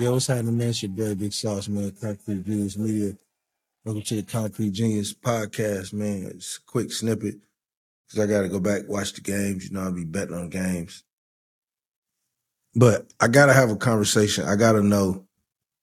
[0.00, 0.68] Yo, what's happening, man?
[0.68, 1.90] It's your boy, Big Sauce, man.
[2.00, 3.16] Concrete Genius Media.
[3.84, 6.30] Welcome to the Concrete Genius podcast, man.
[6.36, 7.34] It's a quick snippet
[8.06, 9.64] because I got to go back watch the games.
[9.64, 11.02] You know, I'll be betting on games.
[12.76, 14.44] But I got to have a conversation.
[14.44, 15.26] I got to know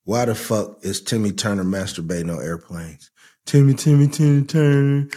[0.05, 3.11] why the fuck is Timmy Turner masturbating on airplanes?
[3.45, 5.09] Timmy, Timmy, Timmy Turner.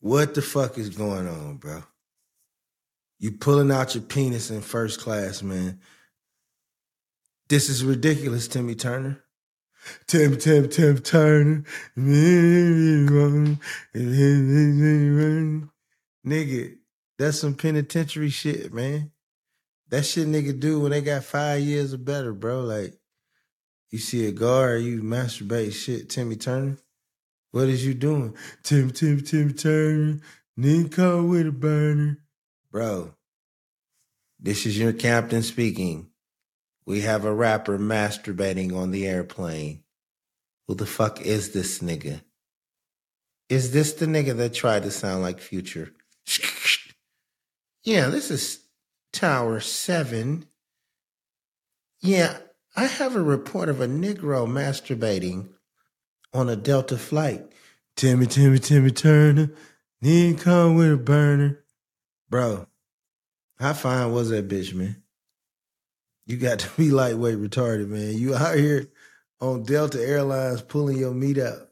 [0.00, 1.82] What the fuck is going on, bro?
[3.20, 5.78] You pulling out your penis in first class, man.
[7.50, 9.22] This is ridiculous, Timmy Turner.
[10.06, 11.64] Tim, Tim, Tim Turner.
[16.26, 16.76] Nigga,
[17.18, 19.12] that's some penitentiary shit, man.
[19.90, 22.60] That shit nigga do when they got five years or better, bro.
[22.60, 22.94] Like,
[23.90, 26.78] you see a guard, you masturbate shit, Timmy Turner.
[27.50, 28.34] What is you doing?
[28.62, 30.20] Tim, Tim, Tim Turner.
[30.56, 32.16] Nico with a burner.
[32.70, 33.14] Bro,
[34.38, 36.10] this is your captain speaking.
[36.86, 39.82] We have a rapper masturbating on the airplane.
[40.66, 42.22] Who the fuck is this nigga?
[43.48, 45.92] Is this the nigga that tried to sound like Future?
[47.82, 48.60] yeah, this is
[49.12, 50.46] Tower 7.
[52.00, 52.38] Yeah,
[52.76, 55.48] I have a report of a Negro masturbating
[56.32, 57.44] on a Delta flight.
[57.96, 59.50] Timmy, Timmy, Timmy Turner.
[60.00, 61.64] Need come with a burner.
[62.30, 62.66] Bro,
[63.58, 65.02] how fine was that bitch, man?
[66.26, 68.16] You got to be lightweight retarded, man.
[68.16, 68.86] You out here
[69.40, 71.68] on Delta Airlines pulling your meat out.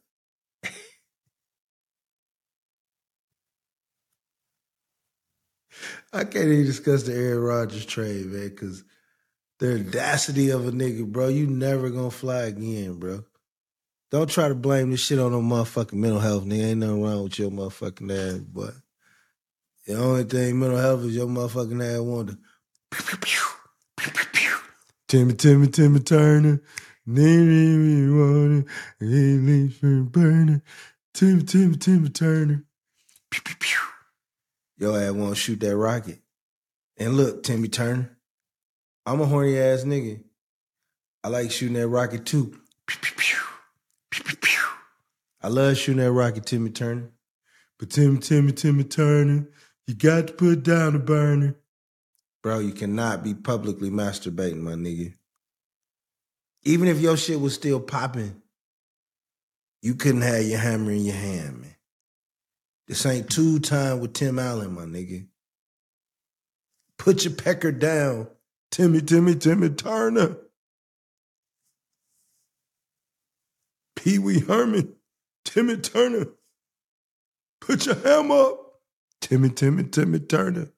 [6.12, 8.82] I can't even discuss the Aaron Rodgers trade, man, because
[9.60, 11.28] the audacity of a nigga, bro.
[11.28, 13.24] You never gonna fly again, bro.
[14.10, 16.64] Don't try to blame this shit on no motherfucking mental health, nigga.
[16.64, 18.74] Ain't nothing wrong with your motherfucking ass, but
[19.89, 22.36] the only thing mental health is your motherfucking ass wonder.
[25.08, 26.61] Timmy, Timmy, Timmy Turner.
[27.06, 28.66] Need water,
[29.00, 30.60] leaves for burning.
[31.15, 32.65] Timmy, Timmy, Timmy Turner.
[33.31, 33.78] Pew, pew, pew.
[34.77, 36.19] Your ass won't shoot that rocket.
[36.98, 38.15] And look, Timmy Turner,
[39.06, 40.22] I'm a horny ass nigga.
[41.25, 42.60] I like shooting that rocket too.
[42.87, 43.38] Pew, pew, pew.
[44.10, 44.65] Pew, pew, pew.
[45.43, 47.10] I love shooting that rocket, Timmy Turner.
[47.78, 49.48] But Timmy, Timmy, Timmy Turner,
[49.88, 51.56] you got to put down the burner.
[52.43, 55.15] Bro, you cannot be publicly masturbating, my nigga.
[56.62, 58.43] Even if your shit was still popping,
[59.81, 61.75] you couldn't have your hammer in your hand, man.
[62.87, 65.27] This ain't Tool Time with Tim Allen, my nigga.
[66.98, 68.28] Put your pecker down,
[68.71, 70.37] Timmy, Timmy, Timmy Turner.
[73.97, 74.94] Pee Wee Herman,
[75.44, 76.27] Timmy Turner.
[77.60, 78.67] Put your hammer up,
[79.20, 80.68] Timmy, Timmy, Timmy Turner.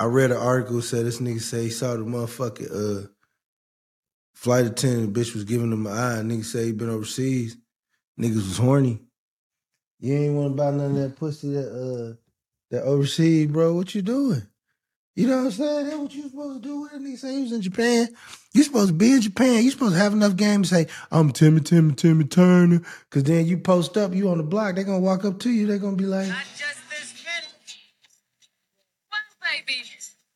[0.00, 3.08] I read an article said this nigga say he saw the motherfucking uh
[4.34, 6.22] flight attendant bitch was giving him an eye.
[6.22, 7.56] Nigga say he been overseas.
[8.20, 9.00] Niggas was horny.
[10.00, 12.16] You ain't want to buy none of that pussy that uh
[12.70, 13.74] that overseas, bro.
[13.74, 14.42] What you doing?
[15.16, 15.84] You know what I'm saying?
[15.86, 17.00] That's what you supposed to do with it.
[17.00, 18.08] Nigga say he was in Japan.
[18.52, 19.62] You supposed to be in Japan.
[19.62, 22.82] You supposed to have enough game to say, I'm Timmy, Timmy, Timmy Turner.
[23.10, 25.66] Cause then you post up, you on the block, they're gonna walk up to you,
[25.66, 27.54] they're gonna be like, Not just this minute.
[29.08, 29.84] Well, baby,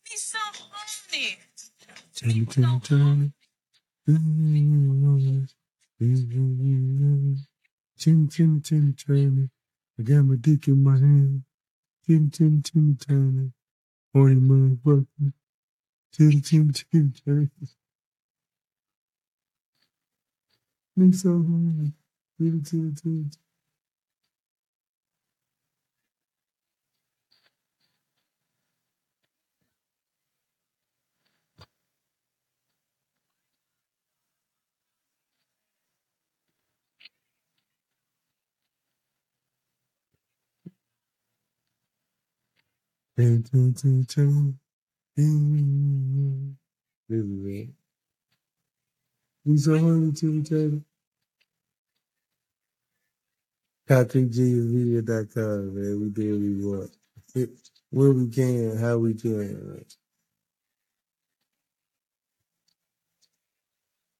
[0.09, 1.39] he's so horny.
[2.15, 3.31] Timmy, Timmy Turner.
[7.99, 9.51] Timmy, Timmy, Timmy Turner.
[9.99, 11.43] I got my dick in my hand.
[12.07, 13.51] Timmy, Timmy, Timmy Turner.
[14.15, 15.33] Horny motherfucker.
[16.13, 17.51] Timmy, Timmy, Timmy Turner.
[20.97, 21.93] Me so horny.
[22.39, 23.25] Timmy, Timmy, Timmy.
[23.25, 23.48] Timmy,
[43.19, 44.55] Turner.
[49.45, 50.83] We so horny, Timmy Turner.
[53.89, 56.01] ConcreteGeniusMedia.com, man.
[56.01, 56.97] We do what we want.
[57.91, 59.85] Where we can, how we can.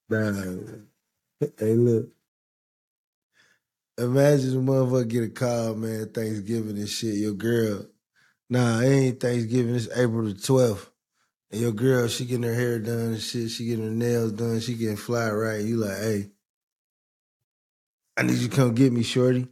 [0.09, 0.77] Nah.
[1.59, 2.09] Hey, look.
[3.97, 7.15] Imagine a motherfucker get a call, man, Thanksgiving and shit.
[7.15, 7.85] Your girl,
[8.49, 9.75] nah, it ain't Thanksgiving.
[9.75, 10.87] It's April the 12th.
[11.51, 13.49] And your girl, she getting her hair done and shit.
[13.49, 14.59] She getting her nails done.
[14.59, 15.61] She getting fly right.
[15.61, 16.29] You like, hey,
[18.17, 19.47] I need you to come get me, shorty.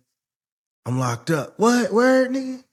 [0.85, 1.59] I'm locked up.
[1.59, 1.91] What?
[1.91, 2.63] Word, nigga?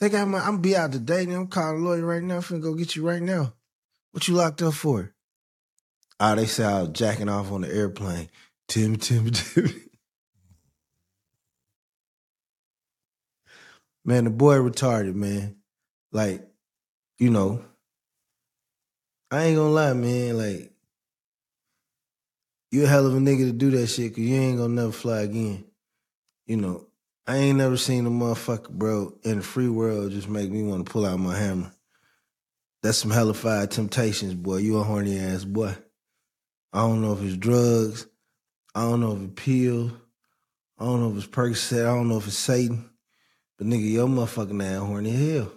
[0.00, 0.40] They got my.
[0.40, 1.22] I'm be out today.
[1.22, 2.36] I'm calling lawyer right now.
[2.36, 3.54] I'm finna go get you right now.
[4.12, 5.14] What you locked up for?
[6.20, 8.28] Ah, they say I was jacking off on the airplane.
[8.66, 9.72] Timmy, Timmy, Timmy.
[14.08, 15.56] Man, the boy retarded, man.
[16.12, 16.42] Like,
[17.18, 17.62] you know,
[19.30, 20.38] I ain't gonna lie, man.
[20.38, 20.72] Like,
[22.70, 24.92] you a hell of a nigga to do that shit because you ain't gonna never
[24.92, 25.62] fly again.
[26.46, 26.86] You know,
[27.26, 30.86] I ain't never seen a motherfucker, bro, in the free world just make me want
[30.86, 31.70] to pull out my hammer.
[32.82, 34.56] That's some hellified temptations, boy.
[34.56, 35.76] You a horny ass boy.
[36.72, 38.06] I don't know if it's drugs.
[38.74, 39.92] I don't know if it's pills.
[40.78, 41.82] I don't know if it's Percocet.
[41.82, 42.88] I don't know if it's Satan.
[43.58, 45.52] But nigga, your motherfucking ass horny hell.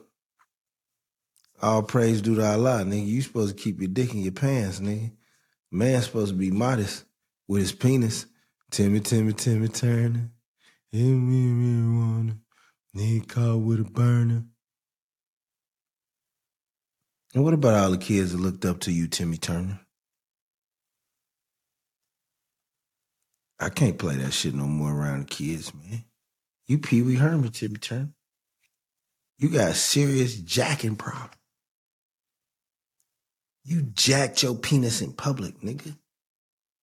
[1.62, 3.06] All praise due to Allah, nigga.
[3.06, 5.12] You supposed to keep your dick in your pants, nigga.
[5.72, 7.06] Man supposed to be modest
[7.48, 8.26] with his penis.
[8.72, 10.32] Timmy, Timmy, Timmy Turner.
[10.92, 12.38] Hit me, me, wanna.
[12.94, 14.46] Need caught with a burner.
[17.34, 19.80] And what about all the kids that looked up to you, Timmy Turner?
[23.60, 26.04] I can't play that shit no more around the kids, man.
[26.72, 28.14] You Pee Wee Herman, Timmy Turner.
[29.38, 31.38] You got a serious jacking problem.
[33.66, 35.98] You jacked your penis in public, nigga.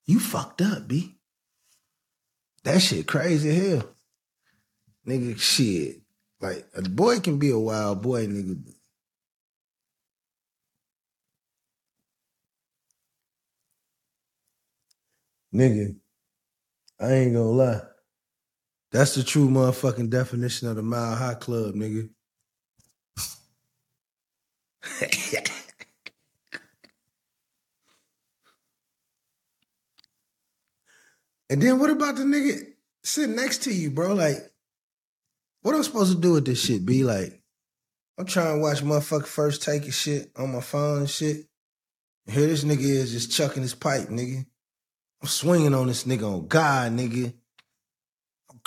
[0.05, 1.17] You fucked up, B.
[2.65, 3.89] That shit crazy hell.
[5.07, 6.03] Nigga, shit.
[6.39, 8.63] Like, a boy can be a wild boy, nigga.
[15.55, 15.97] Nigga,
[17.01, 17.88] I ain't gonna lie.
[18.91, 22.09] That's the true motherfucking definition of the Mile High Club, nigga.
[31.51, 32.61] and then what about the nigga
[33.05, 34.15] sitting next to you, bro?
[34.15, 34.39] Like,
[35.61, 36.87] what am I supposed to do with this shit?
[36.87, 37.43] Be like,
[38.17, 41.47] I'm trying to watch motherfucker first take and shit on my phone and shit.
[42.27, 44.47] And here this nigga is just chucking his pipe, nigga.
[45.21, 47.35] I'm swinging on this nigga on God, nigga.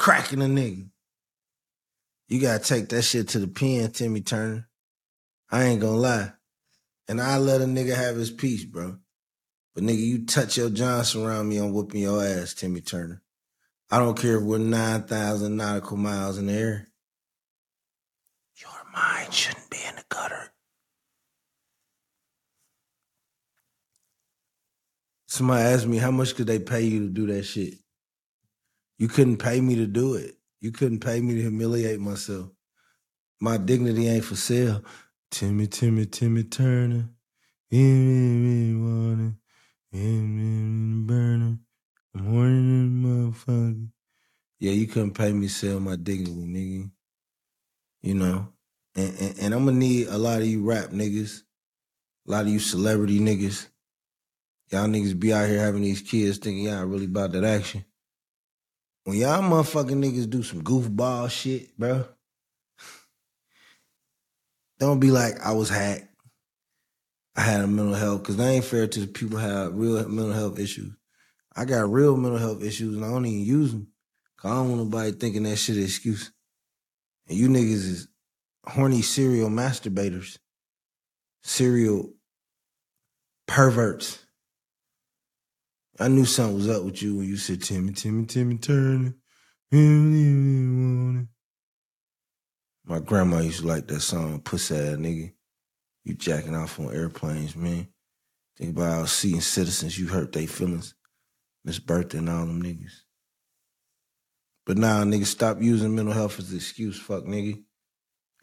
[0.01, 0.89] Cracking a nigga.
[2.27, 4.67] You gotta take that shit to the pen, Timmy Turner.
[5.51, 6.31] I ain't gonna lie.
[7.07, 8.97] And I let a nigga have his peace, bro.
[9.75, 13.21] But nigga, you touch your Johnson around me, I'm whooping your ass, Timmy Turner.
[13.91, 16.87] I don't care if we're 9,000 nautical miles in the air.
[18.59, 20.51] Your mind shouldn't be in the gutter.
[25.27, 27.75] Somebody asked me how much could they pay you to do that shit.
[29.01, 30.35] You couldn't pay me to do it.
[30.59, 32.51] You couldn't pay me to humiliate myself.
[33.39, 34.83] My dignity ain't for sale.
[35.31, 37.09] Timmy, Timmy, Timmy Turner.
[41.07, 41.57] Burner.
[42.13, 43.87] I'm horny in the motherfucker.
[44.59, 46.91] Yeah, you couldn't pay me to sell my dignity, nigga.
[48.03, 48.49] You know?
[48.93, 51.41] And, and, and I'm gonna need a lot of you rap niggas,
[52.27, 53.67] a lot of you celebrity niggas.
[54.69, 57.83] Y'all niggas be out here having these kids thinking y'all really about that action.
[59.03, 62.05] When y'all motherfucking niggas do some goofball shit, bro,
[64.79, 66.07] don't be like, I was hacked.
[67.35, 70.07] I had a mental health, because that ain't fair to the people who have real
[70.07, 70.93] mental health issues.
[71.55, 73.87] I got real mental health issues and I don't even use them.
[74.37, 76.31] Cause I don't want nobody thinking that shit an excuse.
[77.27, 78.07] And you niggas is
[78.65, 80.37] horny serial masturbators,
[81.43, 82.13] serial
[83.47, 84.25] perverts.
[86.01, 89.13] I knew something was up with you when you said Timmy, Timmy, Timmy Turner.
[92.83, 95.31] My grandma used to like that song, Pussy Ass Nigga.
[96.03, 97.87] You jacking off on airplanes, man.
[98.57, 100.95] Think about seeing citizens, you hurt their feelings.
[101.63, 103.03] Miss Bertha and all them niggas.
[104.65, 107.61] But now, nah, nigga, stop using mental health as an excuse, fuck nigga.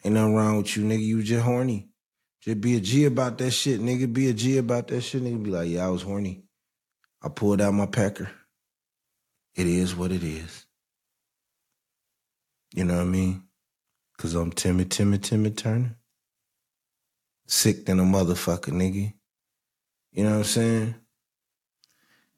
[0.05, 1.03] Ain't nothing wrong with you, nigga.
[1.03, 1.89] You just horny.
[2.41, 4.13] Just be a G about that shit, nigga.
[4.13, 5.43] Be a G about that shit, nigga.
[5.43, 6.45] Be like, yeah, I was horny.
[7.21, 8.31] I pulled out my pecker.
[9.57, 10.67] It is what it is.
[12.75, 13.43] You know what I mean?
[14.19, 15.97] Cause I'm Timmy, Timmy, Timmy Turner.
[17.47, 19.15] Sick than a motherfucker, nigga.
[20.13, 20.95] You know what I'm saying?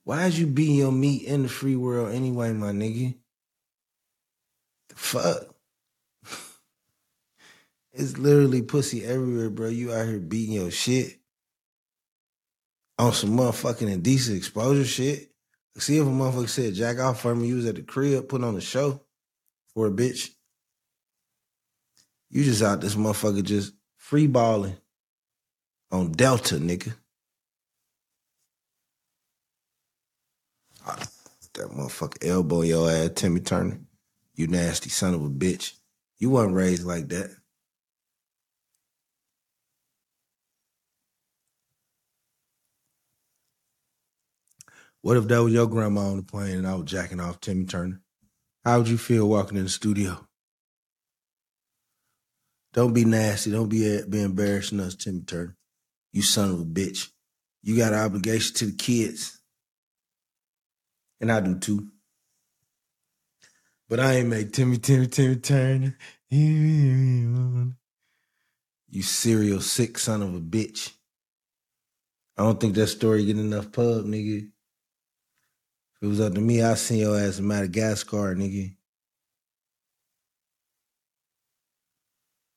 [0.04, 3.16] Why is you beating your meat in the free world anyway, my nigga?
[4.88, 5.42] The fuck?
[7.92, 9.68] it's literally pussy everywhere, bro.
[9.68, 11.19] You out here beating your shit
[13.00, 15.30] on some motherfucking indecent exposure shit.
[15.78, 18.46] See if a motherfucker said jack off for me, you was at the crib putting
[18.46, 19.00] on a show
[19.72, 20.28] for a bitch.
[22.28, 24.76] You just out this motherfucker just free balling
[25.90, 26.94] on Delta, nigga.
[31.54, 33.80] That motherfucker elbow your ass, Timmy Turner.
[34.34, 35.72] You nasty son of a bitch.
[36.18, 37.30] You wasn't raised like that.
[45.02, 47.64] What if that was your grandma on the plane and I was jacking off Timmy
[47.64, 48.00] Turner?
[48.64, 50.26] How would you feel walking in the studio?
[52.72, 53.50] Don't be nasty.
[53.50, 55.56] Don't be uh, be embarrassing us, Timmy Turner.
[56.12, 57.08] You son of a bitch.
[57.62, 59.40] You got an obligation to the kids.
[61.20, 61.88] And I do too.
[63.88, 65.96] But I ain't make Timmy, Timmy, Timmy Turner.
[68.92, 70.92] You serial sick son of a bitch.
[72.36, 74.50] I don't think that story get enough pub, nigga.
[76.00, 78.74] If it was up to me, I'd send your ass in Madagascar, nigga.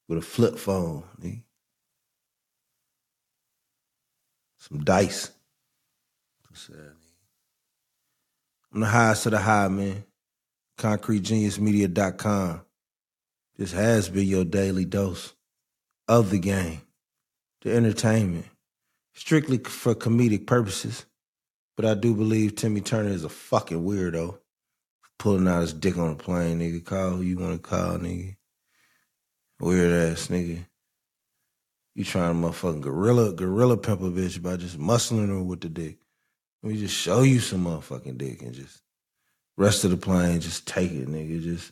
[0.07, 1.43] With a flip phone, nigga.
[4.59, 5.31] Some dice.
[8.73, 10.05] I'm the highest of the high, man.
[10.77, 12.61] ConcreteGeniusMedia.com.
[13.57, 15.33] This has been your daily dose
[16.07, 16.81] of the game,
[17.61, 18.45] the entertainment,
[19.13, 21.05] strictly for comedic purposes.
[21.75, 24.37] But I do believe Timmy Turner is a fucking weirdo.
[25.17, 26.83] Pulling out his dick on a plane, nigga.
[26.83, 28.35] Call who you want to call, nigga.
[29.59, 30.65] Weird ass nigga.
[31.95, 35.99] You trying to motherfucking gorilla, gorilla pepper bitch by just muscling her with the dick.
[36.61, 38.81] Let me just show you some motherfucking dick and just
[39.57, 41.41] rest of the plane, just take it, nigga.
[41.41, 41.71] Just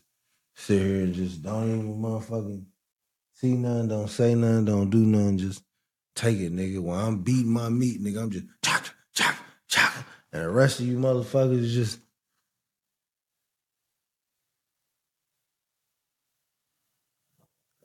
[0.55, 2.65] sit here and just don't even motherfucking
[3.33, 5.63] see nothing, don't say nothing, don't do nothing, just
[6.15, 6.79] take it, nigga.
[6.79, 8.45] While I'm beating my meat, nigga, I'm just.
[9.77, 11.99] And the rest of you motherfuckers just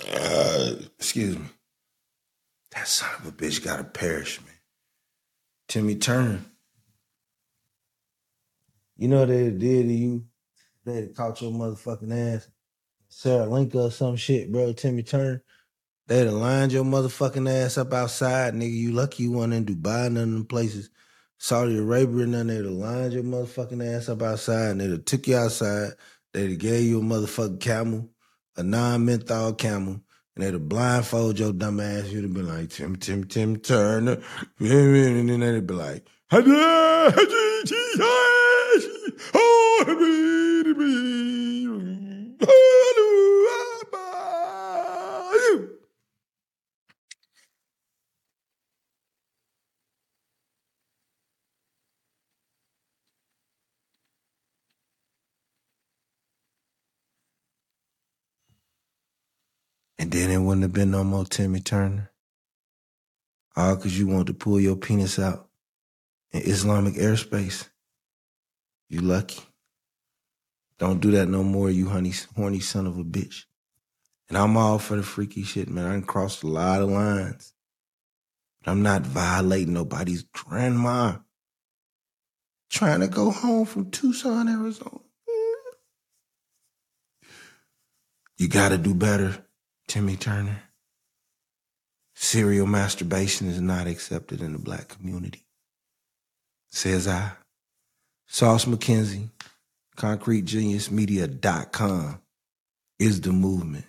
[0.09, 1.47] uh, excuse me.
[2.73, 4.51] That son of a bitch gotta perish, man.
[5.69, 6.41] Timmy Turner.
[8.97, 10.25] You know what they did to you?
[10.85, 12.49] They caught your motherfucking ass.
[13.09, 14.73] Sri Lanka or some shit, bro.
[14.73, 15.43] Timmy Turner.
[16.07, 18.73] They'd have lined your motherfucking ass up outside, nigga.
[18.73, 20.91] You lucky you weren't in Dubai, none of them places.
[21.39, 25.05] Saudi Arabia and none, they'd have lined your motherfucking ass up outside and they'd have
[25.05, 25.93] took you outside.
[26.33, 28.09] They'd have gave you a motherfucking camel,
[28.57, 30.01] a non-menthol camel,
[30.35, 32.09] and they'd have blindfold your dumb ass.
[32.09, 34.23] You'd have been like, Tim, Tim, Tim Turner.
[34.59, 36.07] And then they'd be like,
[60.07, 62.13] And then it wouldn't have been no more Timmy Turner.
[63.57, 65.49] All because you wanted to pull your penis out
[66.31, 67.69] in Islamic airspace.
[68.89, 69.43] You lucky.
[70.79, 73.47] Don't do that no more, you honey, horny son of a bitch.
[74.29, 75.89] And I'm all for the freaky shit, man.
[75.89, 77.53] I done crossed a lot of lines.
[78.63, 81.17] But I'm not violating nobody's grandma.
[82.71, 85.01] Trying to go home from Tucson, Arizona.
[88.37, 89.46] You gotta do better.
[89.89, 90.63] Timmy Turner.
[92.15, 95.45] Serial masturbation is not accepted in the black community.
[96.71, 97.33] Says I.
[98.27, 99.31] Sauce McKenzie,
[99.97, 102.21] ConcreteGeniusMedia.com
[102.99, 103.85] is the movement.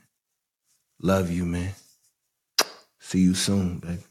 [1.01, 1.73] Love you, man.
[2.99, 4.03] See you soon, baby.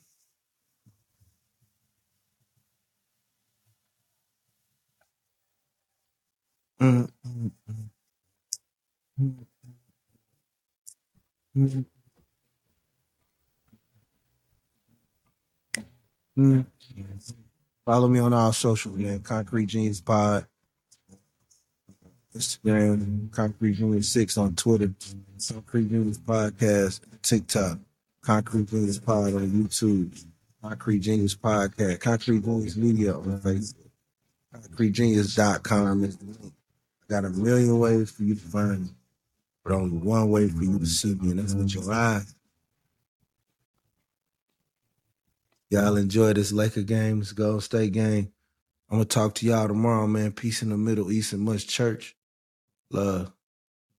[6.80, 7.48] Mm-hmm.
[11.56, 11.80] Mm-hmm.
[17.84, 19.20] Follow me on all social, man.
[19.20, 20.46] Concrete Genius Pod.
[22.34, 24.92] Instagram, Concrete Genius 6 on Twitter.
[25.48, 27.78] Concrete Genius Podcast, TikTok.
[28.20, 30.24] Concrete Genius Pod on YouTube.
[30.60, 32.00] Concrete Genius Podcast.
[32.00, 33.86] Concrete Genius Media on Facebook.
[34.54, 36.52] ConcreteGenius.com is the link.
[37.08, 38.88] I got a million ways for you to find me
[39.66, 40.84] but only one way for you to mm-hmm.
[40.84, 41.92] see me, and that's with your mm-hmm.
[41.92, 42.34] eyes.
[45.70, 48.32] Y'all enjoy this Laker game, this Golden State game.
[48.88, 50.30] I'm gonna talk to y'all tomorrow, man.
[50.30, 52.14] Peace in the Middle East and much church.
[52.90, 53.32] Love.